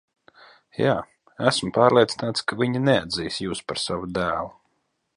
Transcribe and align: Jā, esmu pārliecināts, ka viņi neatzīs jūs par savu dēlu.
Jā, 0.83 0.93
esmu 1.51 1.69
pārliecināts, 1.77 2.47
ka 2.53 2.59
viņi 2.65 2.83
neatzīs 2.89 3.41
jūs 3.47 3.65
par 3.69 3.83
savu 3.87 4.15
dēlu. 4.21 4.53